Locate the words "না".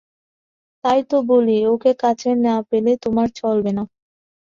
2.45-2.55, 3.77-3.83